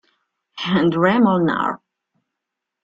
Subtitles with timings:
[0.79, 1.77] Endre Molnár